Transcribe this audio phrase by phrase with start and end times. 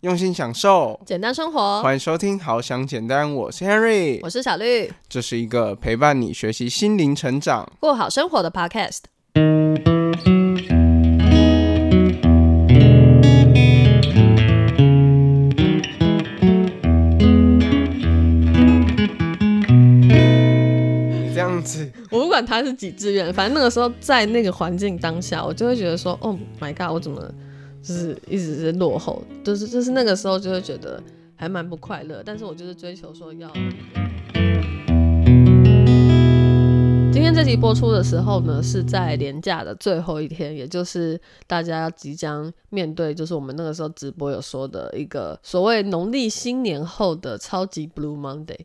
[0.00, 1.82] 用心享受，简单生活。
[1.82, 9.00] 欢迎收听《好想简单》，我是 Henry，我是小绿，这是一个陪伴你学习心灵成长、过好生活的 Podcast。
[21.12, 27.22] 你这样子，我不管他是几志愿，反正那个时候在那个环境当下，我就会觉得说，Oh my god，我怎么
[27.82, 31.02] 就是一直是落后，就是就是那个时候就会觉得
[31.34, 32.22] 还蛮不快乐。
[32.24, 33.50] 但是我就是追求说要。
[37.12, 48.60] 今天这集播出的时候呢，是在年假的最后一天，也就是大家即将面对，就是我们那个时候直播有说的一个所谓农历新年后的超级 Blue Monday。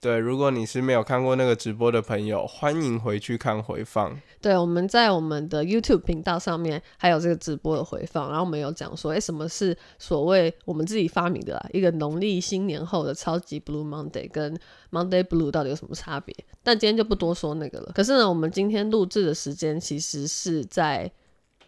[0.00, 4.16] 对，如果你是没有看过那个直播的朋友，欢迎回去看回放。
[4.40, 14.56] 对，我们在我们的 YouTube 频道上面还有这个直播的回放，然后我们有讲说，哎，什么是所谓我们自己发明的啦，一个农历新年后的超级 Blue Monday，跟
[14.92, 16.32] Monday Blue 到底有什么差别？
[16.62, 17.90] 但今天就不多说那个了。
[17.92, 21.10] 可是呢，我们今天录制的时间其实是在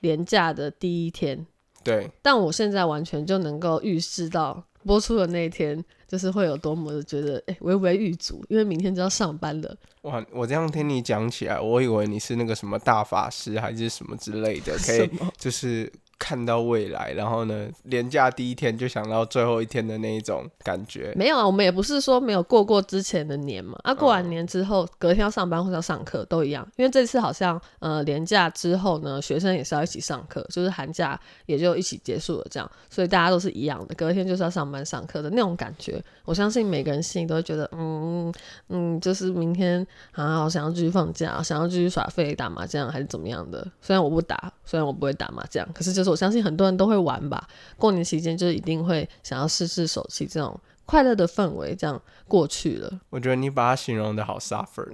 [0.03, 1.45] 年假的第一天，
[1.83, 5.85] 对，但我现在完全就能够预示到播出的那一天。
[6.09, 9.77] 就是会有多么的觉得哎，微微欲足，因为明天就要上班了。
[10.03, 15.89] 哇，我这样听你讲起来，我以为你是那个什么大法师还是什么之类的， 可以就是。
[16.21, 21.13] 看到未来，然后呢，年假第一天就想到最后一天的那一种感觉。
[21.17, 23.79] 没有啊，我们也不是说没有过过之前的年嘛。
[23.85, 26.65] 啊，过完年之后，隔天要上班或者要上课都一样。
[26.77, 36.05] 因为这次好像呃，年假之后呢，学生也是要一起上课，就是寒假也就一起结束了这样，所以大家都是一样的，隔天就是要上班上课的那种感觉。
[36.27, 38.31] 我相信每个人心里都会觉得，嗯
[38.69, 43.67] 嗯，就是明天啊，我想要继续放假，想要继续耍废打麻将还是怎么样的。
[43.81, 46.10] 虽然我不打，虽然我不会打麻将，可是就是。
[46.11, 47.47] 我相信很多人都会玩吧，
[47.79, 53.01] 过年期间就是一定会想要试试手气，这种快乐的氛围这样过去了。
[53.11, 54.89] 我觉得你把它形容的好 suffer，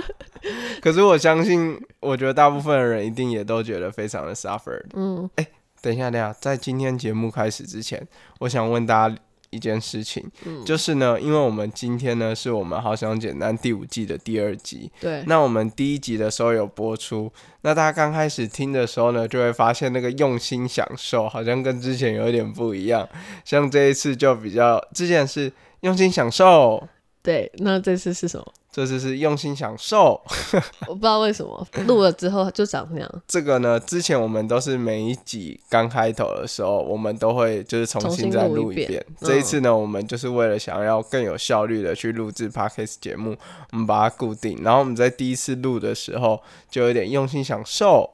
[0.80, 4.80] 可是我相信，我觉得大部分的人一定也都觉得非常的 suffer。
[4.94, 5.46] 嗯，哎，
[5.80, 8.06] 等一下，等一下，在今天节目开始之前，
[8.40, 9.16] 我想问大家。
[9.52, 10.28] 一件事情，
[10.66, 17.30] 就是呢，因为我们今天呢是我们好想简单第五季的第二集，对，那我们第一集的时候有播出，
[17.60, 23.08] 那大家刚开始听的时候呢，就会发现那个用心享受好像跟之前有一点不一样，
[23.44, 26.88] 像这一次就比较，之前是用心享受，
[27.22, 28.46] 对，那这次是什么？
[28.72, 30.18] 这次是用心享受，
[30.88, 33.22] 我不知道为什么录了之后就长那样。
[33.28, 39.04] 这个呢，之前我们都是每一集刚开头的时候，我们都会就是重新再录一遍。
[39.20, 43.36] 这一次呢，我们就是为了想要更有效率的去录制 podcast 节目，
[43.72, 44.58] 我们把它固定。
[44.62, 46.40] 然后我们在第一次录的时候，
[46.70, 48.08] 就有点用心享受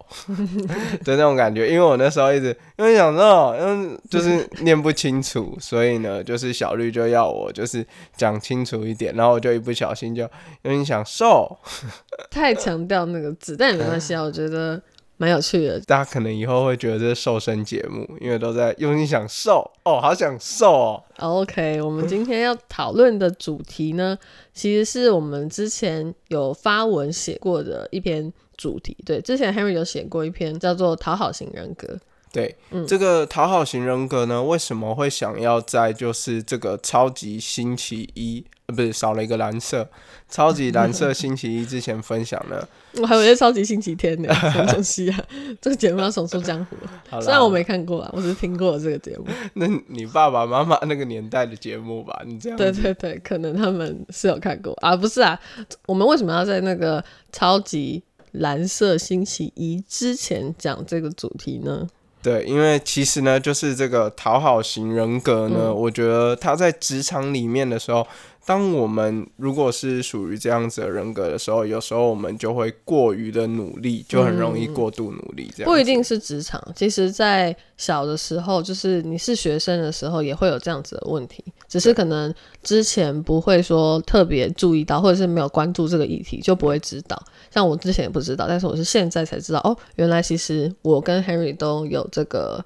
[1.05, 2.49] 的那种感觉，因为我那时候一直
[2.79, 7.87] 因为想受，因为就是念不清楚，所以呢，就是小绿就要我就是
[8.17, 10.29] 讲清楚一点，然后我就一不小心就。
[10.63, 11.59] 有点想瘦，
[12.31, 14.81] 太强调那个字，但也没关系啊，我觉得
[15.17, 15.81] 蛮有趣的。
[15.81, 21.05] 大家可能以后会觉得这是瘦身节目，因为都在用心想瘦哦，好想瘦哦。
[21.19, 24.19] OK，我们今天要讨论的主题呢，
[24.55, 28.97] 其实是我们之前有发文写过的一篇主题。
[29.05, 31.87] 对，之前 Henry 有写过一篇叫做《讨好型人格》。
[32.33, 32.57] 对，
[32.87, 38.45] 这个讨好型人格呢，为什么会想要在就是这个超级星期一？
[38.67, 39.89] 呃不是少了一个蓝色，
[40.29, 42.69] 超级蓝色星期一之前分享呢，
[43.01, 45.19] 我还以为超级星期天呢， 什么东西啊？
[45.59, 46.77] 这个节目要重出江湖，
[47.23, 49.25] 虽然我没看过啊，我只是听过这个节目。
[49.55, 52.23] 那你爸爸妈妈那个年代的节目吧？
[52.27, 55.41] 你这样对对对，可能他们是有看过啊，不是啊？
[55.87, 57.03] 我们为什么要在那个
[57.33, 58.03] 超级
[58.33, 61.89] 蓝色星期一之前讲这个主题呢？
[62.23, 68.07] 对，因为其实呢，就是这个讨好型人格呢，我觉得他在职场里面的时候。
[68.49, 75.53] 当我们如果是属于这样子的人格的时候，有时候我们就会过于的努力，就很容易过度努力。
[75.55, 87.23] 这样不一定是职场，其实，在小的时候，就是你是学生的时候，也会有这样子的问题，只是可能之前不会说特别注意到，或者是没有关注这个议题，就不会知道。
[87.51, 92.65] 像我之前也不知道，但是我是现在才知道，哦，原来其实我跟 Henry 都有这个。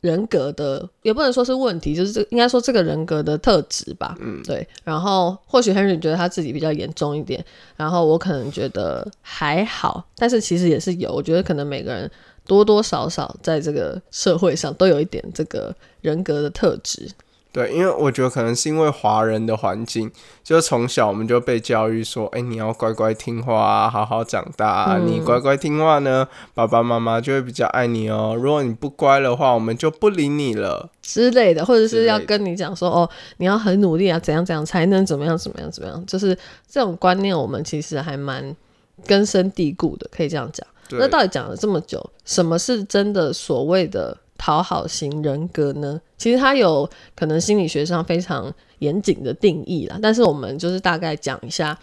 [0.00, 4.16] 人格的也不能说是问题，就是这应该说这个人格的特质吧。
[4.20, 4.66] 嗯，对。
[4.82, 7.44] 然后或许 Henry 觉得他自己比较严重一点，
[7.76, 11.12] 然后我可能觉得还好，但是其实也是有。
[11.12, 12.10] 我觉得可能每个人
[12.46, 17.08] 多多少少在这个社会上都有一点这个人格的特质。
[17.52, 20.08] 对，因为我觉得可能是因为华人的环境，
[20.44, 24.98] 就从小我们就被教育说，哎，你要乖乖听话啊，好好长大啊。
[24.98, 28.36] 你乖乖听话呢，爸爸妈妈就会比较爱你哦。
[28.40, 36.32] 如果你不乖的话，我们就不理你了之类的，或者是要跟你讲说，哦，你要很努力啊，怎样怎样才能怎么样怎么样怎么样，就是
[36.68, 38.54] 这种观念，我们其实还蛮
[39.06, 40.64] 根深蒂固的，可以这样讲。
[40.90, 44.16] 那到底讲了这么久，什么是真的所谓的？
[44.40, 51.78] 讨好型人格呢，其实它有可能心理学上非常严谨的定义啦，但是我们就是大概讲一下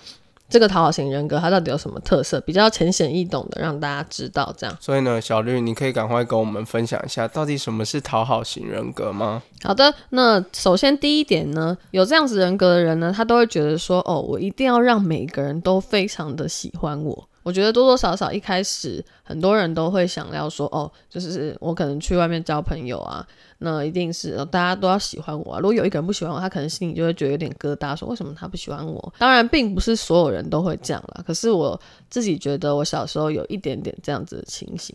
[0.50, 4.75] 这个讨好型人格它到底有什么特色，比较浅显易懂的让大家知道这样。
[4.81, 9.44] 所以呢，小绿，你可以赶快跟我们分享一下，到底什么是讨好型人格吗？
[9.62, 17.30] 好的，那首先第一点呢，有这样子人格的人呢，他都会觉得说，哦，我一定要让每个人都非常的喜欢我。
[17.47, 23.25] 我觉得多多少少一开始很多人都会想要说哦，就是我可能去外面交朋友啊，
[23.59, 25.53] 那一定是大家都要喜欢我。
[25.53, 25.59] 啊。
[25.59, 29.13] 如果有一个人不喜欢我，他可能心里就会觉得有点疙瘩，说为什么他不喜欢我？
[29.17, 31.23] 当然，并不是所有人都会这样啦。
[31.25, 31.79] 可是我
[32.09, 34.93] 自己觉得我小时候有一点点这样子的情形，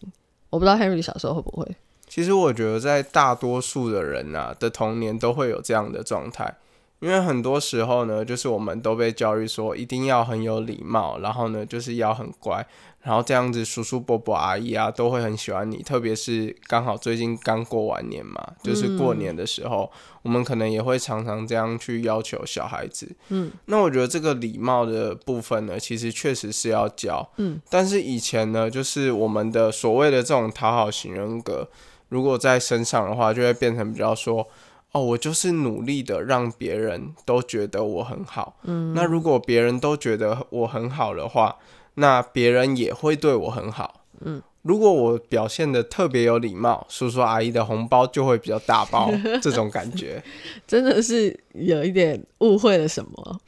[0.51, 1.67] 我不知道 Henry 小时候会不会。
[2.07, 6.55] 其实我觉得在大多数的人啊的童年都会有这样的状态。
[7.03, 12.65] 因为很多时候呢，就是我们都被教育说一定要很有礼貌，然后呢就是要很乖，
[13.01, 15.83] 然后这样子叔叔伯伯阿姨啊都会很喜欢你。
[15.83, 19.91] 特别是刚好最近刚过完年嘛，就是过年的时候，
[20.23, 23.11] 我们可能也会常常这样去要求小孩子。
[23.31, 27.29] 嗯，那我觉得这个礼貌的部分呢，其实确实是要教。
[27.39, 31.69] 嗯，但是以前呢，就是我们的所谓的这种讨好型人格，
[32.11, 34.47] 如果在身上的话，就会变成比较说。
[34.93, 38.57] 哦，我就是努力的让别人都觉得我很好。
[38.65, 41.57] 嗯，那如果别人都觉得我很好的话，
[41.95, 44.03] 那别人也会对我很好。
[44.21, 49.11] 嗯，如果我表现的特别有礼貌，叔叔阿姨的红包就会比较大包。
[49.43, 50.23] 这种感觉
[50.69, 53.41] 真的是有一点误会了什么？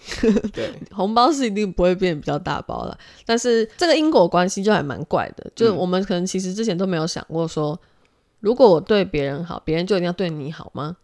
[0.52, 2.99] 对， 红包是一定不会变比较大包了。
[3.26, 7.79] 但是这个因果关系就还蛮怪的，就是我们可能其实之前都没有想过说，
[8.41, 10.96] 如果我对别人好，别人就一定要对你好吗？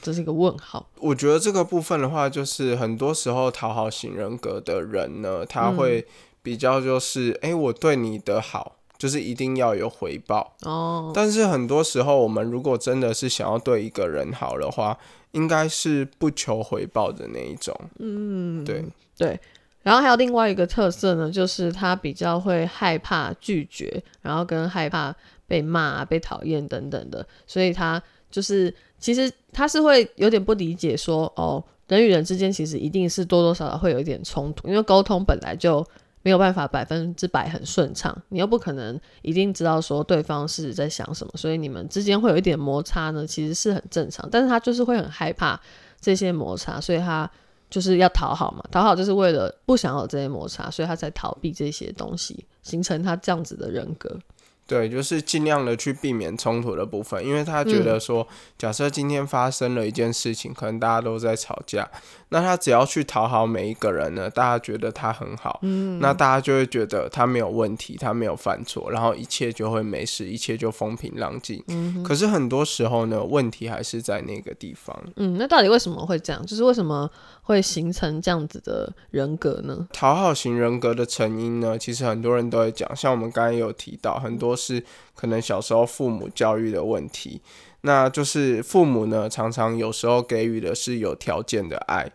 [0.00, 0.88] 这是一个问号。
[1.00, 6.06] 我觉得这个部分的话，就是很多时候讨好型人格的人呢，他会
[6.42, 11.12] 比较就是，哎，我对你的好，就是一定要有回报哦。
[11.14, 14.98] 但是很多时候，我们如果真的是想要对一个人好的话，
[15.32, 17.74] 应该是不求回报的那一种。
[17.98, 18.84] 嗯，对
[19.16, 19.38] 对。
[19.82, 25.14] 然后还有另外一个特色呢，就是他比较会害怕拒绝，然后跟害怕
[25.46, 28.74] 被骂、被讨厌等等的，所以他就是。
[29.00, 35.86] 其实他是会有点不理解，说哦，人与人之间其实一定是多多少少会有一点冲突，因为沟通本来就
[36.22, 44.28] 没有办法百分之百很顺畅，你又不可能一定知道说对方是在想什么，所以你们之间会有一点摩擦呢，其实是很正常。
[44.32, 45.60] 但是他就是会很害怕
[46.00, 47.30] 这些摩擦，所以他
[47.70, 54.18] 就是要讨好嘛，讨好就是为了不想有这些摩擦，所以他才逃避这些东西，形成他这样子的人格。
[54.68, 58.28] 对，就是尽量的去避免冲突的部分，因为他觉得说，
[58.58, 61.90] 假设今天发生了一件事情，可能大家都在吵架，
[62.30, 71.64] 那他只要去讨好每一个人呢，大家觉得他很好，嗯，那大家就会觉得他没有问题，他没有犯错，然后一切就会没事，一切就风平浪静。
[71.68, 74.94] 嗯，可是很多时候呢，问题还是在那个地方。
[75.16, 76.44] 嗯，那到底为什么会这样？
[76.44, 77.10] 就是为什么
[77.40, 79.88] 会形成这样子的人格呢？
[79.94, 84.58] 讨好型人格的成因呢，其实很多人都会讲，像我们刚刚有提到很多。
[84.58, 84.82] 是
[85.14, 87.40] 可能小时候父母教育的问题，
[87.82, 92.10] 那就是父母呢常常有时候给予的是有条件的爱，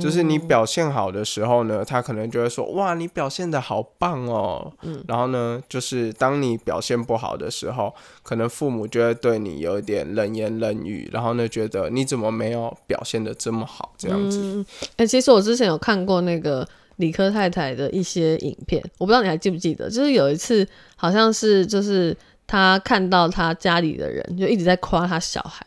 [0.00, 4.72] 就是你表现好的时候呢，他可能就会说哇你表现的好棒哦，
[5.06, 14.64] 然后呢就是当你表现不好的时候，可能父母就会对你有一点冷言冷语，然后呢觉得你怎么没有表现的这么好这样子。
[14.96, 16.66] 哎，其实我之前有看过那个。
[16.98, 20.66] 理科太太的一些影片，我不知道你还记不记得，就是有一次
[20.96, 22.12] 好像是就是
[22.44, 25.64] 他看到他家里的人就一直在夸他小孩，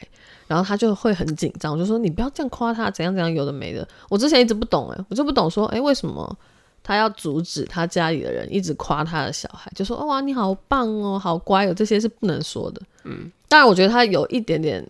[0.52, 3.88] 然后他就会很紧张，就说你不要这样夸他，怎样怎样，有的没的。
[4.10, 6.38] 我之前一直不懂哎，我就不懂说哎为什么
[6.84, 12.82] 他要阻止他家里的人一直夸他的小孩，就说哇你好棒哦，好乖哦，这些是不能说的。
[13.06, 14.86] 嗯，当然我觉得他有一点点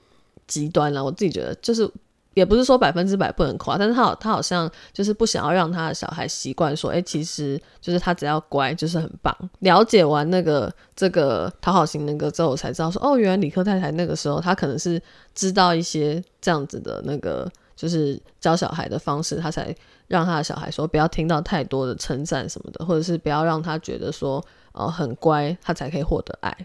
[0.48, 1.88] 极端了，我自己觉得就是。
[2.34, 9.36] 也不是说百分之百不能夸，但是他，他好像就是不想要让他的小孩习惯说，哎，其实就是他只要乖就是很棒。
[9.60, 15.02] 了解完那个这个讨好型那个之后，我才知道说，哦，原来理科太太那个时候他可能是
[15.36, 19.76] 知道一些这样子的那个就是教小孩的方式，他才
[20.08, 26.56] 让他的小孩说不要听到太多的称赞什么的，或者是不要让他觉得说，呃，很乖，他才可以获得爱。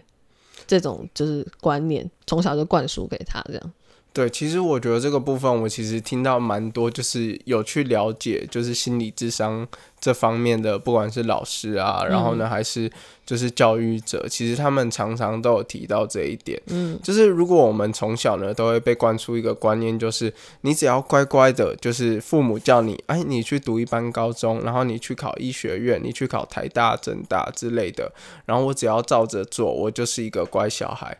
[0.65, 3.73] 这种就是观念从小就灌输给他这样。
[4.13, 9.67] 对，其实我觉得这个部分，我其实听到蛮多，就是有去了解，就是心理智商
[9.99, 12.91] 这方面的，不管是老师啊，然后呢，还是
[13.27, 16.59] 就是教育者，其实他们常常都有提到这一点。
[16.67, 28.09] 嗯，就是如果我们从小呢，都会被灌输一个观念，就是你只要乖乖的，就是父母叫你，哎，你去读一般高中，然后你去考医学院，你去考台大、政大之类的，
[28.45, 31.17] 然后我只要照着做，我就是一个乖小孩。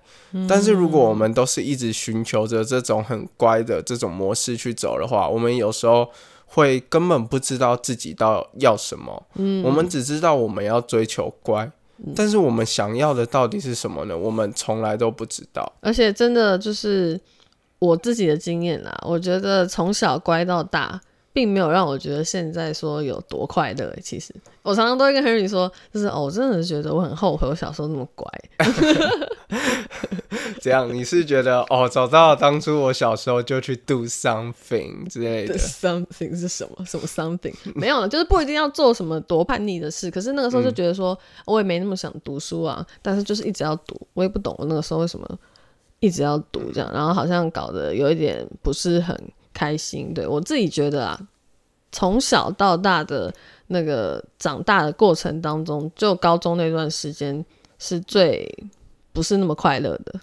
[0.47, 6.09] 但是如果我们都是一直寻求着这种很乖的这种模式去走的话，我们有时候
[6.45, 9.27] 会根本不知道自己到要什么。
[9.35, 11.69] 嗯，我们只知道我们要追求乖，
[12.15, 14.17] 但是我们想要的到底是什么呢？
[14.17, 15.71] 我们从来都不知道。
[15.81, 17.19] 而且真的就是
[17.79, 20.99] 我自己的经验啦，我觉得从小乖到大。
[21.37, 23.95] 并没有让我觉得现在说有多快乐。
[24.01, 28.27] 其实我常常都会跟 Henry 说，就是哦，我真的觉得我很后悔我小时候那么乖。
[30.59, 35.55] 这样你是觉得哦，找到当初我小时候就去 do something 之类的。
[35.59, 36.83] something 是什么？
[36.83, 37.53] 什么 something？
[37.75, 40.09] 没有了，就是不一定要做什么多叛逆的事。
[40.09, 41.15] 可是那个时候就觉得说，
[41.45, 43.95] 我也没那么想读书啊，但是就是一直要读。
[44.15, 45.39] 我也不懂我那个时候为什么
[45.99, 49.15] 一直要读这样，然后好像搞得有一点不是很。
[49.57, 51.19] 开心，对我自己觉得啊，
[51.91, 53.33] 从小到大的
[53.69, 57.43] 那个长大的过程当中，就高中那段时间
[57.79, 58.47] 是最
[59.11, 60.13] 不是那么快乐的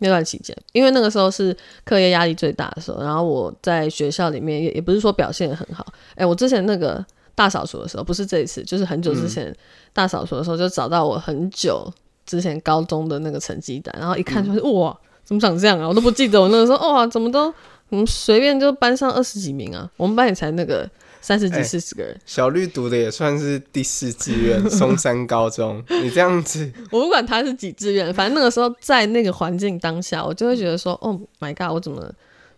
[0.00, 7.04] 那段期间，因为那个时候是课业压力最大的时候，然后我在学校里面也也不是说表现很好，哎，我之前那个
[7.36, 9.54] 大扫除的时候，不是这一次，就是很久之前
[9.92, 11.88] 大扫除的时候，就找到我很久
[12.26, 15.86] 之前高中的那个成绩单，然后一看就是哇，怎么长这样啊？
[15.86, 17.54] 我都不记得我那个时候哇，怎么都。
[17.90, 20.88] 我们随便就班上二十几名啊，我们班也才那个
[21.20, 22.18] 三十几、四十个人。
[22.24, 25.84] 小绿读的也算是第四志愿，松山高中。
[26.02, 32.00] 你这样子，我不管他是几志愿，反正那个时候在那个环境当下，我就会觉得说，Oh my god，我怎么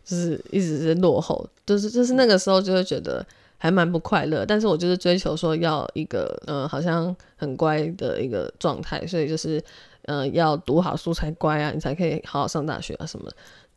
[0.05, 1.49] 就是一直是落后？
[1.65, 3.25] 就是就是那个时候就会觉得
[3.57, 4.45] 还蛮不快乐。
[4.45, 9.63] 但是我就是追求说要一个嗯，好像很乖的一个状态，所以就是
[10.03, 13.31] 嗯，要读好书才乖啊，你才可以好好上大学啊什么。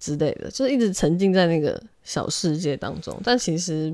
[0.06, 3.92] 之类的，就是一直沉浸在那个小世界当中，但其实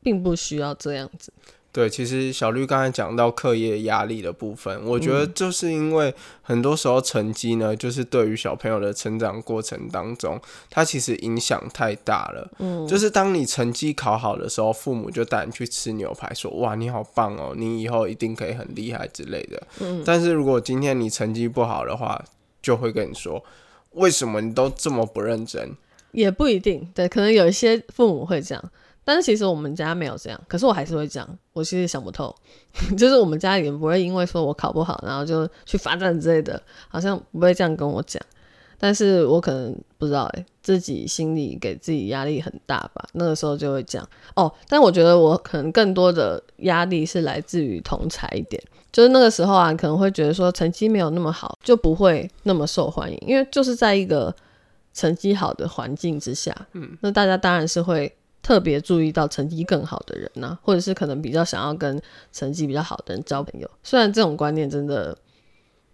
[0.00, 1.32] 并不需要这样子。
[1.72, 12.50] 对，其实小绿刚才讲到课业压力的部分，我觉得就是因为很多时候成绩呢，就是对于小朋友的成长过程当中，它其实影响太大了。
[12.58, 19.62] 嗯，就是当你成绩考好的时候，父母就带你去吃牛排，说哇你好棒哦，你以后一定可以很厉害之类的。
[19.80, 22.24] 嗯，但是如果今天你成绩不好的话，
[22.60, 23.44] 就会跟你说。
[23.92, 25.76] 为什么你都这么不认真？
[26.12, 28.72] 也不一定，对，可能有一些父母会这样，
[29.04, 30.40] 但是其实我们家没有这样。
[30.48, 32.34] 可是我还是会这样，我其实想不透，
[32.98, 38.20] 就是我们家里不会因为说我考不好，然后就去罚站之类的，好像不会这样跟我讲。
[38.82, 44.08] 但是我可能不知道，哎，自己心里给自己压力很大吧，那个时候就会这样。
[44.34, 48.60] 哦，但我觉得我可能更多的压力是来自于同才一点。
[48.90, 54.34] 就是那个时候啊，可能会觉得说成绩没有那么好，就不会那么受欢迎，因为就是在一个
[54.94, 62.00] 成绩好的环境之下，嗯，那大家当然是会特别注意到成绩更好的人呐，或者是可能比较想要跟
[62.32, 63.70] 成绩比较好的人交朋友。
[63.84, 65.16] 虽然这种观念真的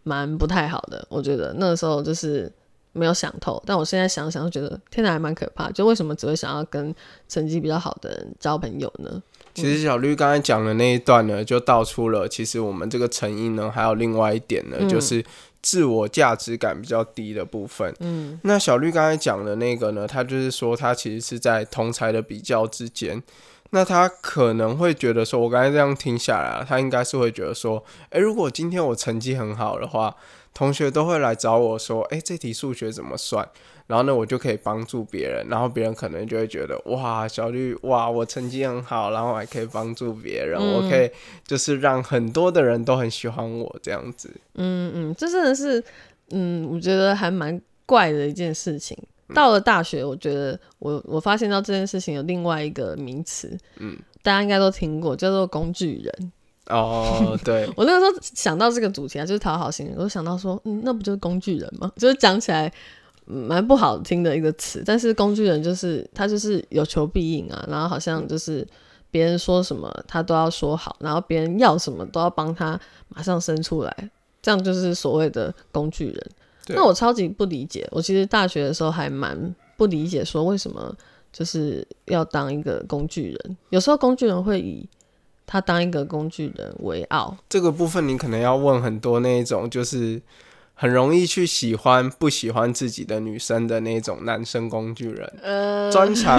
[0.03, 2.51] 蛮不太好的，我觉得那个时候就是
[2.97, 5.71] 没有想透，但我现在想想，就觉得天哪，还蛮可怕。
[5.71, 6.95] 就为什么只会想要跟
[7.29, 9.23] 成绩比较好的人交朋友呢？
[9.55, 15.25] 其实小绿刚才讲的那一段呢，就道出了其实我们这个成因呢，还有另外一点呢，就是
[15.63, 17.95] 自我价值感比较低的部分。
[18.01, 23.23] 嗯，那小绿刚才讲的那个呢，他就是说他其实是在同才的比较之间，
[23.71, 30.15] 那他可能会觉得说，我刚才这样听下来，他应该是会觉得说，诶，如果今天我成绩很好的话，
[30.57, 33.47] 同学都会来找我说，诶，这题数学怎么算？
[33.87, 41.11] 然后呢，我就可以帮助别人，然后别人可能就会觉得哇，小绿哇，我成绩很好，然后还可以帮助别人，我可以
[41.47, 44.31] 就是让很多的人都很喜欢我这样子。
[44.55, 45.85] 嗯嗯，这真的是
[46.31, 48.97] 嗯，我觉得还蛮怪的一件事情。
[49.35, 56.33] 到了大学，我觉得我我发现到这件事情有另外一个名词，嗯，大家应该都听过，叫做工具人。
[56.69, 61.91] 哦，对， 我那个时候想到这个主题啊，就是讨好型人，我就想到说，嗯，那不就是工具人吗？
[61.97, 62.73] 就是讲起来。
[63.29, 68.65] 蛮不好听的一个词，但是工具人就是他就是有求必应啊，然后好像就是
[69.11, 76.27] 别人说什么他都要说好，然后别人要什么都要帮他马上生出来，这样就是所谓的工具人。
[76.69, 79.37] 那我超级不理解，我其实大学的时候还蛮
[79.77, 80.95] 不理解，说为什么
[81.33, 83.57] 就是要当一个工具人？
[83.71, 84.89] 有时候工具人会以
[85.47, 87.37] 他当一个工具人为傲。
[87.49, 90.21] 这个部分你可能要问很多那一种就是。
[90.79, 96.39] 很容易去喜欢不喜欢自己的女生的那种男生工具人，呃，专长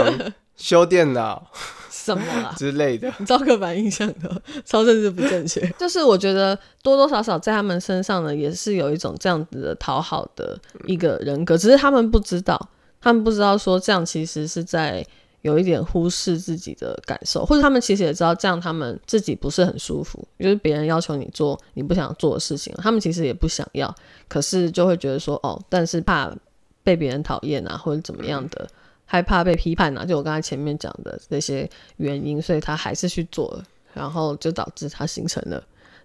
[0.55, 1.47] 修电脑
[1.89, 2.53] 什么啦？
[2.55, 3.11] 之类的。
[3.17, 5.67] 你造刻板印象的， 超政治不正确。
[5.79, 12.69] 就是我觉得多多少少在他们身上呢，也是有一种这样子的讨好的一个人格，只是他们不知道，
[13.01, 15.03] 他们不知道说这样其实是在
[15.41, 23.93] 有一点忽视自己的感受，或者他们其实也知道这样他们自己不是很舒服，就是别人要求你做你不想做的事情，他们其实也不想要，
[24.27, 26.35] 可是就会觉得说哦，但是怕
[26.83, 28.67] 被别人讨厌啊，或者怎么样的。
[29.09, 33.63] 害怕被批判啊，就我刚才前面讲的那些原因，所以他还是去做了，
[33.93, 35.63] 然后就导致他形成了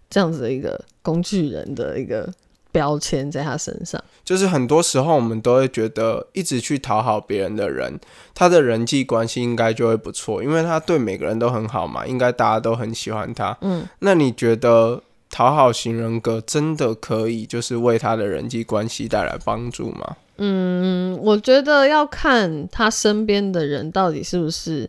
[0.09, 2.33] 这样子的一个工具人的一个
[2.73, 4.03] 标签在他身上。
[4.25, 8.01] 就是很多时候我们都会觉得，一直去讨好别人的人，
[8.35, 13.57] 他的人际关系应该就会不错，因为他对每个人都很好嘛，应该大家都很喜欢他。
[13.61, 20.17] 嗯，那你觉得讨好型人格真的可以就是为他的人际关系带来帮助吗？
[20.39, 24.89] 嗯，我觉得要看他身边的人到底是不是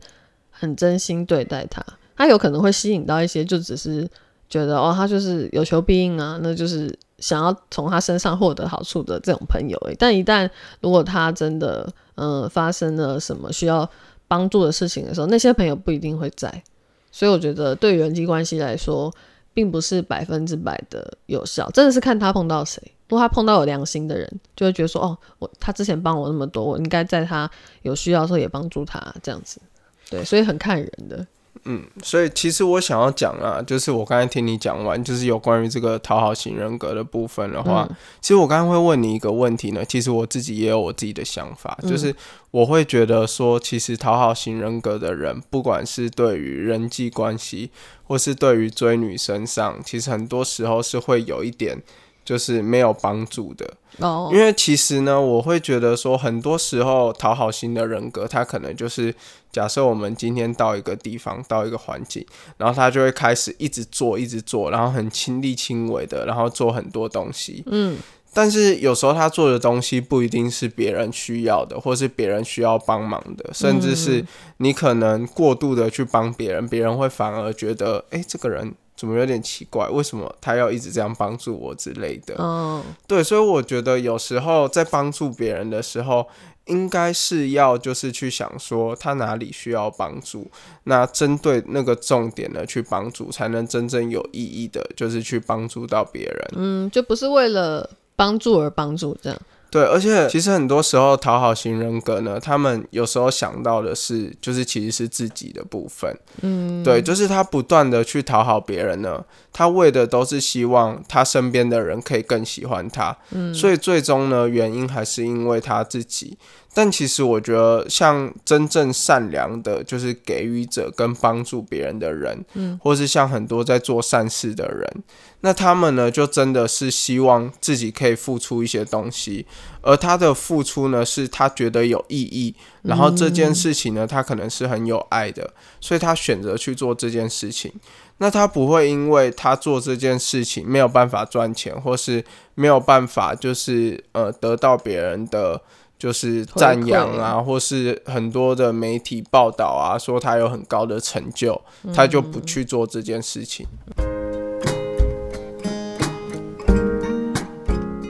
[0.49, 1.83] 很真心对待他。
[2.15, 4.07] 他有可能会吸引到一些就只是
[4.47, 9.79] 觉得哦，他就是有求必应啊，那就是想要从他身上获得好处的这种朋友。
[9.97, 10.49] 但一旦
[10.81, 13.89] 如果他真的嗯发生了什么需要
[14.27, 16.63] 帮助的事情的时候，那些朋友不一定会在。
[17.11, 19.13] 所以我觉得对人际关系来说，
[19.53, 22.81] 并不是百分之百的有效，真的是看他碰到谁。
[23.07, 27.49] 如果他碰到有良心的人，就会觉得说，哦，我他之前帮我那么多，我应该在他
[27.83, 29.61] 有需要的时候也帮助他，这样子。
[30.09, 31.25] 对，所以很看人的。
[31.65, 37.87] 嗯，所以其实我想要讲啊，就是我刚才听你讲完，就是有关于这个讨好型人格的部分的话，
[38.19, 42.13] 其实我刚刚会问你一个问题呢，其实我自己也有我自己的想法，就是
[42.51, 47.71] 我会觉得说，其实讨好型人格的人，不管是对于人际关系，
[48.03, 51.81] 或是对于追女生上，其实很多时候是会有一点。
[52.25, 59.13] 就是没有帮助的，哦，因为其实呢，我会觉得说，很多时候讨好型的人格，他可能就是
[59.51, 62.25] 假设我们今天到一个地方，到一个环境，
[62.57, 67.97] 然后他就会开始一直做，一直做，然后很亲力亲为的，然后做很多东西，嗯，
[68.33, 74.25] 但是有时候他做的东西不一定是别人需要的，或是别人需要帮忙的，甚至是
[74.57, 78.73] 你可能过度的去帮别人，别人会反而觉得，哎，这个人。
[78.95, 79.87] 怎么有点奇怪？
[79.89, 82.35] 为什么他要一直这样帮助我之类的？
[82.37, 86.27] 嗯，对，所以我觉得有时候在帮助别人的时候，
[86.65, 90.49] 应该是要就是去想说他哪里需要帮助，
[90.85, 96.47] 那针对那个重点呢去帮助，才能真正有意义的，就是去帮助到别人。
[96.55, 99.39] 嗯，就不是为了帮助而帮助这样。
[99.73, 106.15] 对，而且其实很多时候讨好型人格呢，他们有时候想到的是，就是其实是自己的部分。
[106.43, 113.17] 嗯，对，就是他不断的去讨好别人呢，他为的都是希望他身边的人可以更喜欢他。
[113.31, 116.37] 嗯，所以最终呢，原因还是因为他自己。
[116.75, 125.03] 但其实我觉得，像真正善良的，就是给予者跟帮助别人的人，嗯，或是像很多在做善事的人，
[125.41, 129.45] 那他们呢，就真的是希望自己可以付出一些东西，
[129.81, 137.71] 而他的付出呢，是他觉得有意义，然后这件事情呢，他可能是很有爱的，所以他选择去做这件事情。
[138.17, 142.23] 那他不会因为他做这件事情没有办法赚钱，或是
[142.55, 145.61] 没有办法，就是呃得到别人的。
[146.03, 151.61] 就是赞扬啊，或是很多的媒体报道啊，说他有很高的成就，
[151.95, 153.65] 他就不去做这件事情。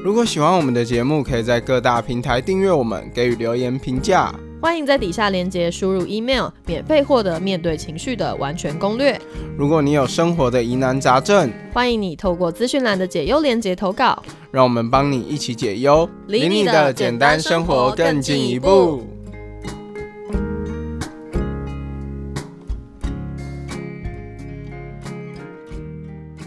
[0.03, 4.34] 如果喜欢我们的节目，可以在各大平台订阅我们，给予留言评价。
[4.63, 9.19] 欢迎在底下链接输入 email，免费获得面对情绪的完全攻略。
[9.58, 19.06] 如果你有生活的疑难杂症，欢迎你透过资讯栏的解忧链接投稿，让我们帮你一起解忧，离你的简单生活更进一步。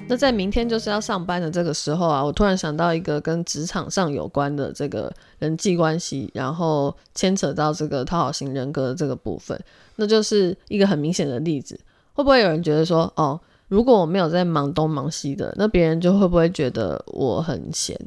[0.08, 9.60] 那在明天就是要上班的这个时候啊，我突然想到一个跟职场上有关的这个人际关系，然后牵扯到这个讨好型人格的这个部分，
[9.96, 11.78] 那就是一个很明显的例子。
[12.12, 17.98] 会不会有人觉得说，哦，如果我没有在忙东忙西的，那别人就会不会觉得我很闲？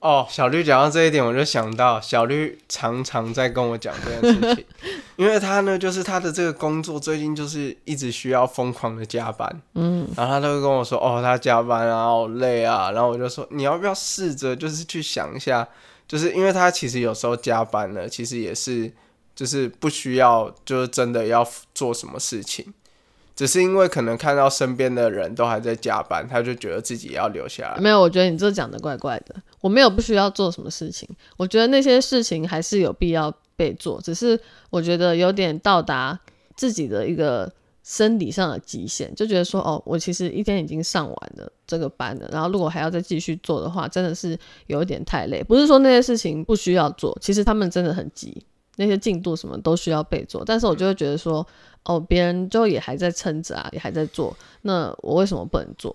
[0.00, 4.64] 哦，小绿讲到这一点，我就想到小绿常常在跟我讲这件事情，
[5.16, 15.66] 因为他呢，就是他的这个工作最近就是一直需要疯狂的加班，嗯，然后他都会跟我说，哦，他加班啊，好累啊，然后我就说，你要不要试着就是去想一下，
[16.06, 18.92] 就是因为他其实有时候加班呢，其实也是
[19.34, 22.72] 就是不需要，就是真的要做什么事情。
[23.36, 27.80] 只是因为可能看到身边的人都还在加班，他就觉得自己要留下来。
[27.80, 29.34] 没有，我觉得你这讲的怪怪的。
[29.60, 34.38] 我没有不需要做什么事情，我觉得那些事情还是有必要被做，只是
[34.70, 36.18] 我觉得有点到达
[36.54, 45.42] 自己的一个生理上的极限，就觉得说，哦，我其实一天已经上完了这个班了，然后如果还要再继续做的话，真的是有点太累。
[45.42, 48.44] 不是说那些事情不需要做，其实他们真的很急。
[48.76, 51.46] 那些进度什么都需要备做，但是我就会觉得说，
[51.84, 55.94] 哦，别人就也还在撑着啊，也还在做，那我为什么不能做？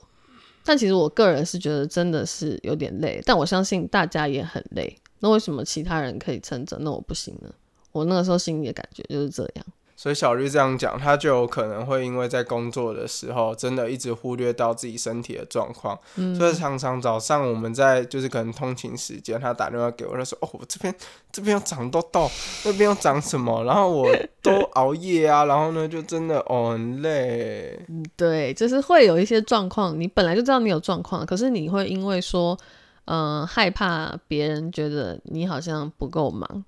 [0.63, 4.95] 但其实我个人是觉得真的是有点累，但我相信大家也很累。
[5.19, 7.49] 那为什么其他人可以撑着，那我不行呢？
[7.91, 9.65] 我那个时候心里的感觉就是这样。
[9.99, 15.99] 所以小绿这样讲，他就有可能会因为在工作的时候，真的一直忽略到自己身体的状况。
[16.15, 20.95] 嗯，所以常常早上我们在就是可能通勤时间，他打电话给我，他说：“哦，我这边
[21.33, 22.31] 这边又长痘痘，
[22.63, 23.61] 那边又长什么？
[23.65, 24.09] 然后我
[24.41, 32.57] 都熬夜啊，然后呢就真的哦很累。”嗯，对，就是会有一些状况，你本来就知道你有状况，可是你会因为说，
[33.03, 36.63] 嗯，害怕别人觉得你好像不够忙。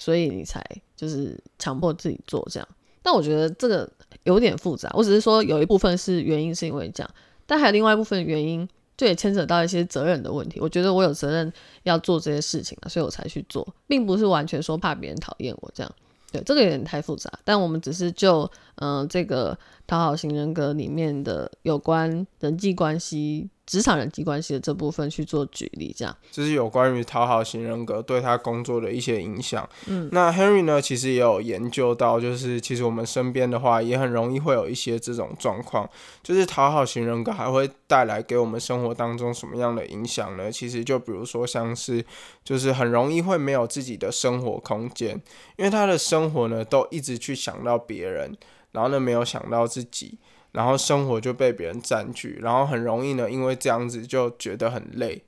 [0.00, 0.64] 所以你才
[0.98, 2.68] 就是强迫自己做这样，
[3.00, 3.88] 但我觉得这个
[4.24, 4.90] 有点复杂。
[4.94, 7.10] 我只是说有一部分是原因是因为这样，
[7.46, 10.58] 但还有另外一部分原因，就也牵扯到一些责任的问题。
[10.60, 11.50] 我觉得我有责任
[11.84, 15.94] 要做这些事情啊，所以我才去做，并不是完全说怕别人讨厌我这样。
[16.32, 17.32] 对，这个有点太复杂。
[17.44, 19.56] 但我们只是就嗯这个
[19.86, 23.48] 讨好型人格里面的有关人际关系。
[23.68, 29.68] 职场人际关系的这部分去做举例，这样就是有关于讨好型人格对他工作的一些影响。
[29.88, 35.86] 嗯，那 Henry 呢，其实也有研究到，就是其实我们身边的话，也很容易会有一些这种状况，
[36.22, 40.50] 就是讨好型人格还会带来给我们生活当中什么样的影响呢？
[40.50, 42.02] 其实就比如说像是，
[42.42, 45.20] 就是很容易会没有自己的生活空间，
[45.58, 48.34] 因为他的生活呢都一直去想到别人，
[48.72, 50.16] 然后呢没有想到自己。
[50.52, 55.22] 然后生活就被别人占据，然后很容易呢，因为这样子就觉得很累。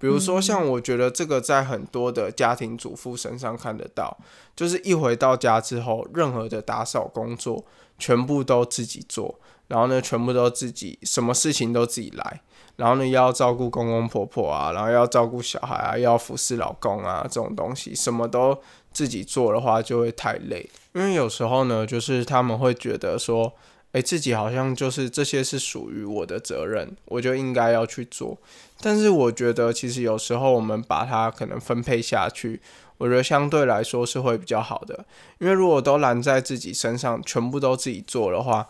[0.00, 4.18] 比如说，像我觉得这个在很多的家庭主妇身上看得到，
[4.54, 7.64] 就是一回到家之后，任何的打扫工作
[7.98, 12.42] 全部都自己做，然后呢，全部都自己，什么事情都自己来，
[12.76, 18.58] 然后呢，要照顾公公婆婆啊，然后要照顾小孩啊，要服侍老公啊，这种东西什么都
[18.92, 20.68] 自己做的话，就会太累。
[20.92, 23.54] 因为有时候呢，就是他们会觉得说。
[23.94, 28.36] 诶，自己好像就是这些是属于我的责任，我就应该要去做。
[28.80, 32.60] 但是我觉得，其实有时候我们把它可能分配下去，
[32.98, 35.04] 我觉得相对来说是会比较好的。
[35.38, 38.66] 因为如果都揽在自己身上，全部都自己做的话，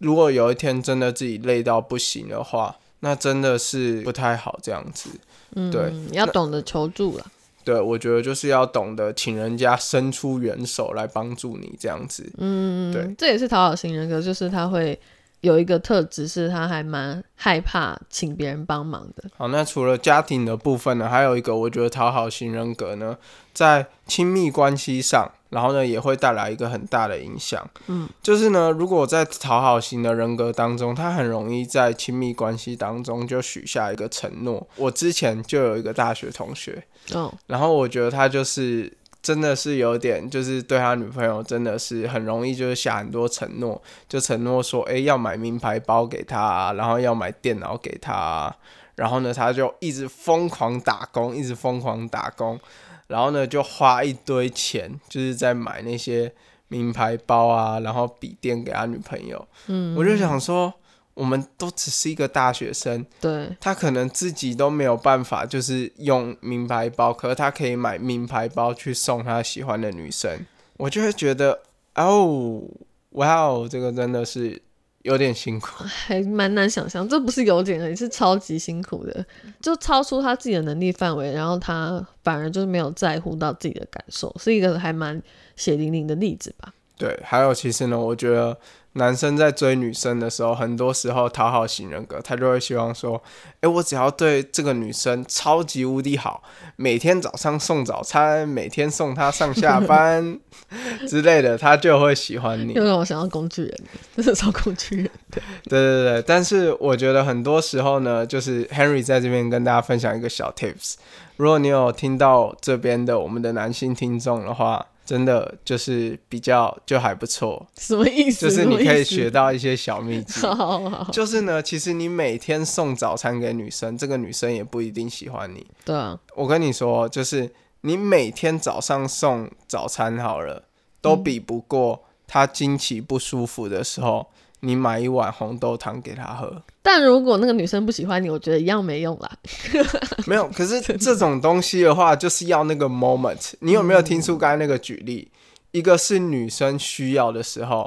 [0.00, 5.08] 如果有一天真的自己累到不行的话，那真的是不太好这样子。
[5.56, 7.26] 嗯，对，要懂得求助了。
[7.68, 12.26] 对，我觉得就是要懂得请人家伸出援手来帮助你这样子。
[12.38, 14.98] 嗯，对，这也是讨好型人格，就是他会
[15.42, 19.24] 有一个特质，是他还蛮害怕请别人帮忙的。
[19.36, 23.18] 好，那除了家庭的部分呢，还有一个我觉得讨好型人格呢，
[23.52, 25.30] 在亲密关系上。
[25.50, 27.66] 然后呢，也会带来一个很大的影响。
[27.86, 34.66] 嗯，就是呢，如果在讨好型的人格当中，他很容易在亲密关系当中就许下一个承诺。
[34.76, 36.84] 我之前就有一个大学同学，
[37.14, 48.54] 哦，然后我觉得他就是真的是有点，就是对他女朋友真的是很容易就是下很多承诺，就承诺说，哎，要买名牌包给他，然后要买电脑给他，
[48.96, 52.60] 然后呢，他就一直疯狂打工，一直疯狂打工。
[53.08, 56.32] 然后呢，就花一堆钱，就是在买那些
[56.68, 59.48] 名牌包啊，然后笔电给他女朋友。
[59.66, 60.72] 嗯，我就想说，
[61.14, 70.46] 我们都只是一个大学生，对，他可能自己都没有办法，就是用名牌包，可是他可以买名牌包去送他喜欢的女生。
[70.76, 71.62] 我就会觉得，
[71.96, 72.62] 哦，
[73.10, 74.62] 哇哦，这个真的是。
[75.08, 77.08] 有点辛苦，还蛮难想象。
[77.08, 79.26] 这不是有点，是超级辛苦的，
[79.60, 85.20] 就超出他自己的能力范围，然后他反而就是没有在乎到自己的感受，是一个还蛮
[85.56, 86.72] 血淋淋的例子吧。
[86.96, 88.56] 对，还有其实呢，我觉得。
[88.98, 93.22] 男生在追女生的时候，很多时候讨好型人格，他就会希望说
[93.62, 96.42] ：“哎，我只要对这个女生超级无敌好，
[96.76, 100.38] 每天早上送早餐，每天送她上下班
[101.08, 103.80] 之类的，他就会喜欢你。”又让我想到工具人，
[104.16, 105.10] 真是超工具人。
[105.30, 110.96] 对对对对，但是我觉得很多时候呢，就是 Henry 在这边跟大家分享一个小 tips，
[111.36, 114.86] 如果你有听到这边的我们的男性听众的话。
[115.08, 118.50] 真的就是比较就还不错，什么意思？
[118.50, 120.42] 就是你可以学到一些小秘籍。
[120.42, 125.66] 好好就是呢，其实你每天送早餐给女生，这个女生也不一定喜欢你。
[125.82, 130.64] 对啊，我跟你说，就是你每天早上送早餐好了，
[131.00, 134.26] 都比不过她经期不舒服的时候，
[134.60, 136.62] 你买一碗红豆汤给他喝。
[136.82, 139.30] 但如果那个女生不喜欢你，我觉得一样没用啦。
[140.26, 143.52] 没有，可是这种东西的话，就是要那个 moment。
[143.60, 145.30] 你有没有听出刚才那个举例？
[145.70, 147.84] 一个是女生需要的时候，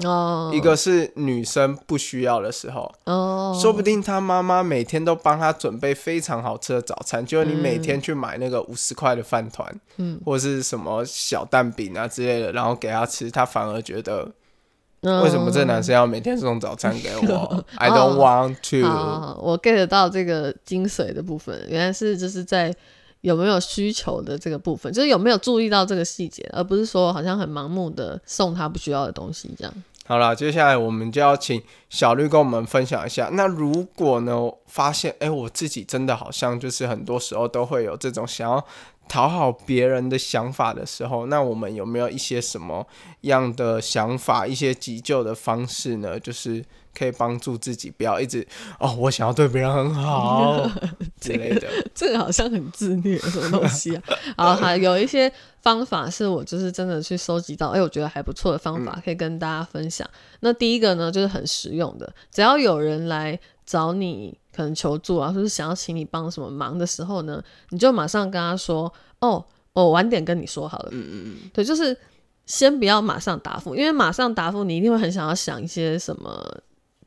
[0.53, 2.93] 一个是女生不需要的时候。
[3.05, 14.31] 哦，说不定她妈妈每天都帮她准备非常好吃的早餐，就是你每天去买那个五十块的饭团，嗯，或是什么小蛋饼啊之类的，然后给她吃，她反而觉得。
[15.01, 17.65] 为什么这男生要每天送早餐给我？
[17.77, 18.87] I don't want to。
[19.41, 22.71] 我 get 到这个精髓的部分，原来是就是在
[23.21, 29.73] 有没有需求的这个部分，就是有没有注意到这个细节，而不是说好像很盲目的送他不需要的东西这样。
[30.05, 33.29] 好了，接下来我们就要请小绿跟我们分享一下。
[33.31, 38.63] 那如果呢，发现哎，我自己真的好像就是很多时候都会有这种想要。
[39.11, 42.87] 讨好别人的想法的时候，那我们有没有一些什么
[43.21, 46.17] 样的想法、一些急救的方式呢？
[46.17, 46.63] 就是
[46.97, 48.47] 可以帮助自己不要一直
[48.79, 50.69] 哦，我想要对别人很好
[51.19, 51.67] 之类的。
[51.93, 54.03] 这个好像很自虐，什么东西啊？
[54.37, 60.09] 好，还有一些方法是我就是真的去收集到，哎，我觉得还不错的方法，可以跟大家分享。
[60.41, 64.37] 那第一个呢，就是很实用的，只要有人来找你。
[64.53, 71.97] 可能求助啊，或是想要请你帮什么忙的时候呢，你就马上跟他说：“哦，我晚点跟你说好了。”嗯嗯嗯，对，就是
[72.45, 76.45] 先不要马上答复，因为马上答复你一定会很想要想一些什么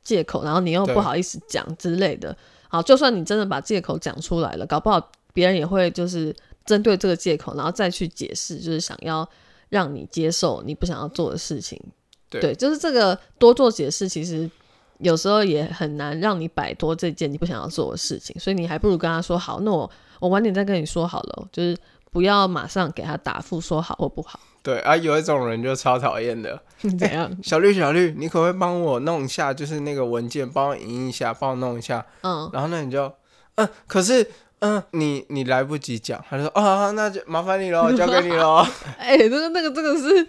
[0.04, 2.36] 借口，然后你又不好意思讲之类的。
[2.68, 6.32] 好，就算你真的把借口讲出来了，搞不好别人也会就是
[6.64, 9.28] 针对这个借口，然后再去解释，就是想要
[9.70, 11.80] 让你接受你不想要做的事情。
[12.28, 14.50] 对，就是这个多做解释，其实。
[14.98, 19.90] 有时候也很难让你摆脱这件你不想要做的事情，所以你还不如跟他说好，那我
[20.20, 21.76] 我晚点再跟你说好了，就是
[22.12, 24.38] 不要马上给他答复说好或不好。
[24.64, 26.60] 对啊，有一种人就超讨厌的，
[26.98, 27.30] 怎样？
[27.42, 32.04] 小绿小绿，你可不可以帮我弄一下，就是那个文件，帮我印一下，帮我弄一下。
[32.22, 33.12] 嗯，然后那你就
[33.56, 34.26] 嗯，可是
[34.60, 38.66] 嗯，你你来不及讲，他就说啊，那就麻烦你喽，交给你喽。
[38.98, 40.26] 哎，那个那个这个是，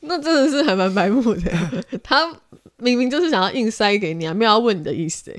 [0.00, 1.52] 那真的是还蛮白目的，
[2.02, 2.34] 他。
[2.78, 5.32] 明明就是想要硬塞给你啊，没有要问你的意思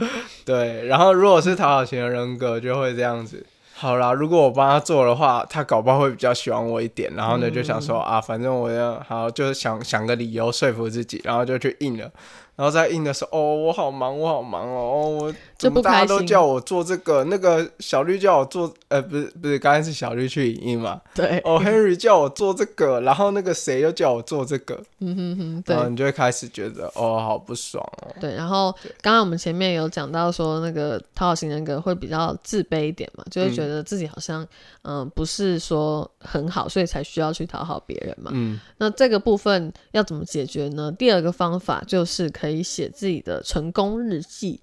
[0.45, 3.45] 对，然后如果是讨好型的人格，就会这样子。
[3.77, 7.13] 好啦，如果我帮他做的话，他搞不好会比较喜欢我一点。
[7.13, 12.09] 然后呢，就想说啊，反正我要好，就是想想个理由说服自己，然后就去应了。
[12.55, 17.23] 然后在印的时候，哦，我好忙，我好忙哦，哦我怎么大家都叫我做这个？
[17.25, 21.01] 那个小绿叫我做，呃，不是不是，刚才是小绿去影印嘛？
[21.13, 21.39] 对。
[21.43, 24.81] 哦，Henry 叫我做这个，然后那个谁又叫我做这个？
[24.99, 25.63] 嗯哼哼。
[25.67, 28.15] 然后你就会开始觉得，哦，好不爽哦。
[28.21, 28.33] 对。
[28.33, 34.47] 然后刚刚我们前面有讲到说，那个讨好型人格会比较自卑一点嘛，就会觉得自己好像，
[34.83, 38.31] 嗯，不是说很好，所以才需要去讨好别人嘛。
[38.33, 38.59] 嗯。
[38.77, 40.91] 那这个部分要怎么解决呢？
[40.97, 44.59] 第二个方法就是可以写自己的成功日记，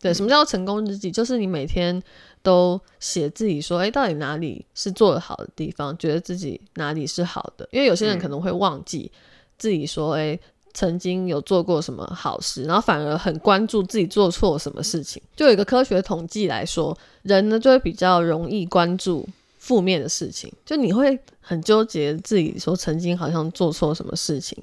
[0.00, 1.10] 对，什么叫成功日记？
[1.10, 2.02] 就是你每天
[2.42, 7.68] 都写自己说，哎，到底哪里是做的好的地方，觉得自己哪里是好的。
[7.70, 9.10] 因为有些人可能会忘记
[9.56, 10.38] 自己说，哎，
[10.74, 15.22] 曾经有做过什么好事，然后反而很关注自己做错什么事情。
[15.36, 24.58] 就有一个科学统计来说，人呢就会比较容易关注负面的事情，就你会很纠结自己说曾经好像做错什么事情。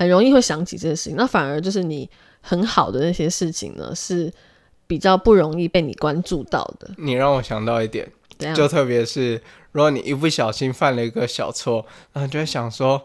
[0.00, 2.08] 很容易会想起这件事情，那反而就是你
[2.40, 4.32] 很好的那些事情呢，是
[4.86, 6.88] 比较不容易被你关注到的。
[6.96, 8.10] 你让我想到一点，
[8.54, 9.34] 就特别是
[9.72, 11.84] 如果你一不小心犯了一个小错，
[12.14, 13.02] 然后就会想说，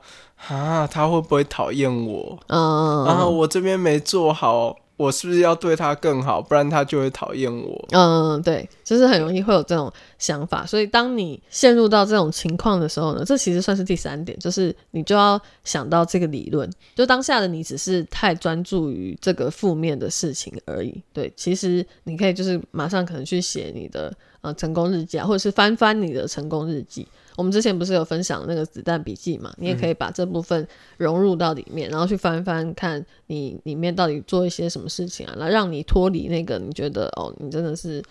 [0.47, 2.39] 啊，他会不会讨厌我？
[2.47, 4.77] 嗯，然后我这边没做好。
[4.97, 7.85] 我是不是要对他更好，不然他就会讨厌我？
[7.91, 10.65] 嗯，对，就是很容易会有这种想法。
[10.65, 16.69] 所以当你陷入到这种情况的时候呢，这其实算是第三点，就是你就要想到这个理论。
[16.95, 21.03] 就当下的你只是太专注于这个负面的事情而已。
[21.11, 27.05] 对，其实你可以就是马上可能去写你的呃成功日记啊，或者是翻翻你的成功日记。
[27.37, 29.53] 我们之前不是有分享那个子弹笔记嘛？
[29.57, 30.67] 你也可以把这部分
[30.97, 38.03] 融入到里面，然后去翻翻看你里面到底做一些什么事情啊，来让你脱离那个你觉得哦，你真的是。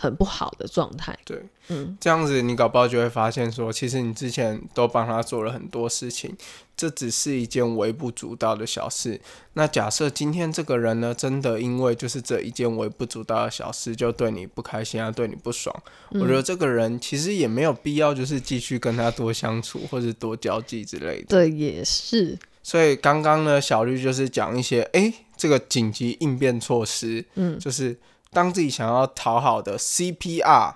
[0.00, 1.14] 很不好的状态。
[1.26, 6.34] 对，嗯，这样子你搞不好就会发现说，其实你之前都帮他做了很多事情，
[6.74, 9.20] 这只是一件微不足道的小事。
[9.52, 15.74] 那假设今天这个人呢，真的因为就是这一件微不足道的小事就对你不开心啊，对你不爽，
[16.12, 21.26] 我觉得这个人其实也没有必要就是继续跟他多相处或者多交际之类的。
[21.28, 22.38] 对，也是。
[22.62, 27.98] 所以刚刚呢，小绿就是讲一些，哎，这个紧急应变措施，嗯，就是。
[28.32, 30.74] 当自己想要讨好的 CPR，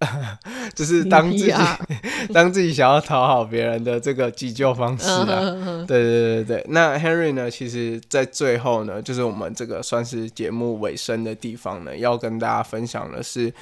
[0.74, 1.54] 就是当自己
[2.34, 5.84] 当自己想要讨好别人的这个急救方式啊。
[5.86, 13.52] 对对对对那 Henry 呢，其实在最后呢，就是我们这个算是节目尾声的地方呢，要跟大家分享的是。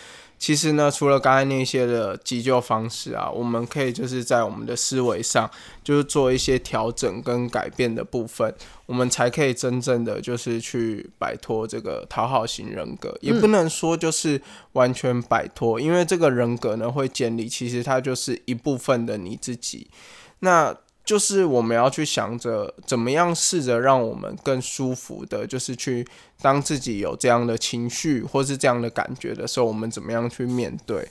[0.45, 5.51] 其实呢，除了刚才那些的急救方式啊，我们可以就是在我们的思维上，
[5.83, 8.55] 就是做一些调整跟改变的部分，
[8.85, 14.39] 我们才可以真正的就是去摆脱这个讨好型人格，也不能说就是
[14.73, 19.89] 完全摆脱，因为这个人格呢会建立，其实它就是一部分的你自己。
[20.41, 26.07] 那就是我们要去想着怎么样试着让我们更舒服的，就是去
[26.40, 31.07] 当自己有这样的情绪或是这样的感觉的时候，我们怎么样去面对？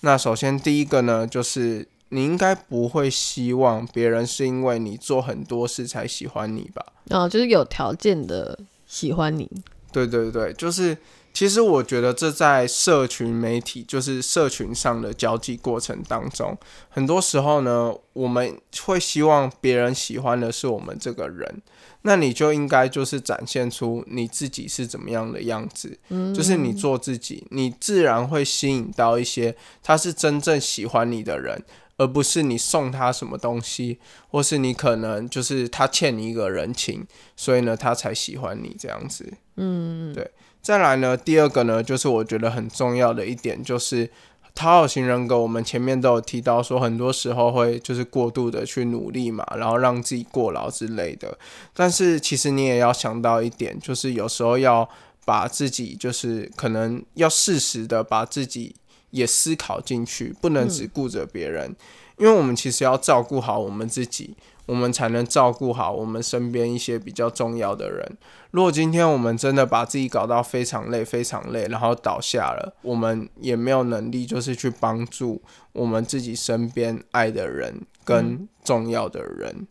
[0.00, 6.84] 那首先第一个呢，就是你应该不会希望别人是因为你做很多事才喜欢你吧？
[7.10, 9.48] 哦，就是有条件的喜欢你。
[9.92, 10.96] 对对对，就是。
[11.36, 16.56] 其实我觉得这在社群媒体，就是社群上的交际过程当中，
[16.88, 21.60] 很多时候呢，我们会希望别人喜欢的是我们这个人，
[22.00, 25.98] 那你就应该就是展现出你自己是怎么样的样子，
[26.34, 31.62] 就是你做自己，你自然会吸引到一些他是真正喜欢你的人，
[31.98, 33.98] 而不是你送他什么东西，
[34.30, 40.30] 或是你可能就是他欠你一个人情，所以呢他才喜欢你这样子，嗯，对。
[40.66, 44.10] 再来呢，第二个呢，就是我觉得很重要的一点，就是
[44.52, 45.38] 讨好型人格。
[45.38, 51.38] 我们前面都有提到说，很多时候会就是过度的去努力嘛，然后让自己过劳之类的。
[51.72, 54.88] 但是其实你也要想到一点，就是有时候要
[55.24, 58.74] 把自己，就是可能要适时的把自己
[59.10, 61.76] 也思考进去，不能只顾着别人，
[62.18, 64.34] 因为我们其实要照顾好我们自己。
[64.66, 68.16] 我们才能照顾好我们身边一些比较重要的人。
[68.50, 75.40] 如果今天我们真的把自己搞到非常累、非常累，然后倒下了，我们也没有能力，就是去帮助
[75.72, 79.66] 我们自己身边爱的人跟重要的人。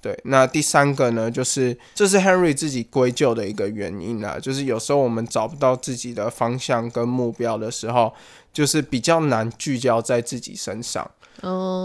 [0.00, 8.12] 对，那第三个呢，就是这是 Henry 自己归咎的一个原因啊，就是有时候我们找不到自己的方向跟目标的时候，
[8.52, 11.08] 就是比较难聚焦在自己身上。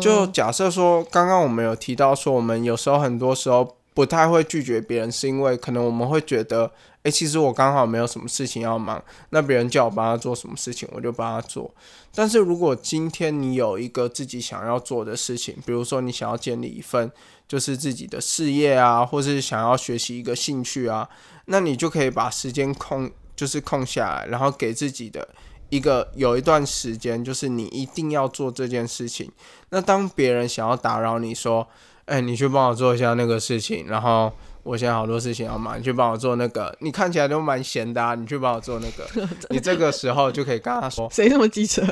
[0.01, 6.71] 就假设说，刚刚我们有提到说，我们有时候很多时候不太会拒绝别人，是因为可能我们会觉得，
[7.03, 11.73] 诶，其实我刚好没有什么事情要忙，那别人叫我帮他做什么事情，我就帮他做。
[12.13, 17.11] 但是如果今天你有一个自己想要做的事情，比如说你想要建立一份
[17.47, 21.09] 就是自己的事业啊，或是想要学习一个兴趣啊，
[21.45, 25.27] 那你就可以把时间空，就是空下来，然后给自己的。
[25.69, 29.31] 一个有一段时间，就是你一定要做这件事情。
[29.69, 31.67] 那当别人想要打扰你说
[32.05, 34.31] ：“哎，你去帮我做一下那个事情。”然后
[34.63, 36.73] 我现在好多事情要忙，你去帮我做那个。
[36.79, 39.27] 你看起来都蛮闲的，啊你去帮我做那个。
[39.51, 41.83] 你这个时候就可以跟他说：“谁那么机车？”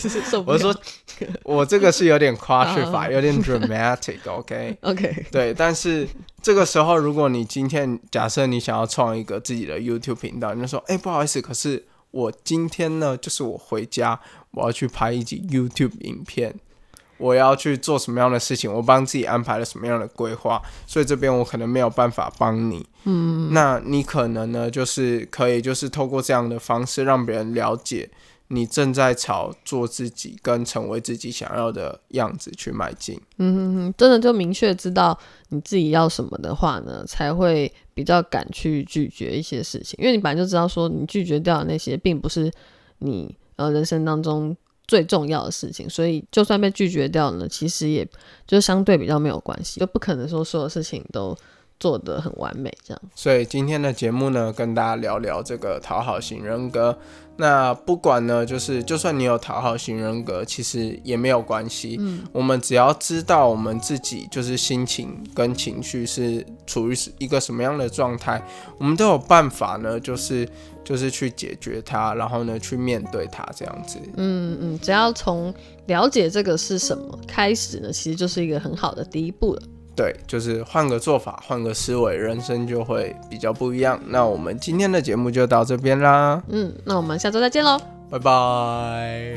[0.46, 0.74] 我说
[1.44, 4.18] ：“我这个是有点夸饰法，有点 dramatic。
[4.24, 5.52] ”OK，OK，对。
[5.52, 6.08] 但是
[6.40, 14.20] 这个时候，如果你今天假设你想要创一个自己的 YouTube 频道，你就说：“哎，不好意思，可是。”我今天呢，就是我回家，
[14.52, 16.54] 我要去拍一集 YouTube 影片，
[17.18, 22.86] 我要去做什么样的事情，我帮自己安排了什么样的规划，所以这边我可能没有办法帮你。
[23.04, 28.10] 嗯，那你可能呢，就是可以，就是透过这样的方式，让别人了解。
[28.52, 33.16] 你正在朝做自己跟成为自己想要的样子去迈进。
[33.38, 35.16] 嗯哼哼，真的就明确知道
[35.50, 39.96] 你自己要什么的话呢，才会比较敢去拒绝一些事情。
[40.00, 42.50] 因为你本来就知道说，你拒绝掉的那些并不是
[42.98, 44.56] 你呃人生当中
[44.88, 48.04] 最重要的事情，所以就算被拒绝掉了，其实也
[48.48, 51.36] 就相对比较没有关系，就不可能说所有事情都。
[51.80, 53.02] 做的很完美，这样。
[53.16, 56.96] 所以今天的节目呢，跟大家聊聊这个讨好型人格。
[57.36, 61.96] 那不管呢，就是就算你有讨好型人格，其实也没有关系。
[61.98, 68.46] 嗯，我们只要知道我们自己就是心情跟情绪是处于一个什么样的状态，
[68.78, 70.46] 我们都有办法呢，就是
[70.84, 73.98] 就是去解决它，然后呢去面对它，这样子。
[74.18, 75.54] 嗯嗯，只要从
[75.86, 79.62] 了解这个是什么开始呢，其实就是一个很好的第一步了。
[80.00, 84.00] 对，就是换个做法，换个思维，人生就会比较不一样。
[84.06, 86.42] 那我们今天的节目就到这边啦。
[86.48, 89.36] 嗯，那我们下周再见喽，拜拜。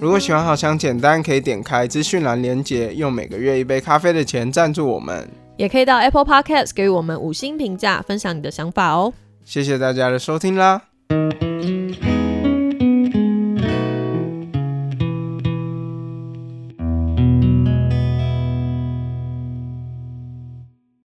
[0.00, 5.28] 如果喜欢好想简单，可以点开资讯栏连接，用每个月一杯咖啡的钱赞助我们。
[5.58, 9.12] 也可以到 Apple Podcast 给予我们五星评价，分享你的想法哦。
[9.44, 10.80] 谢谢大家的收听啦。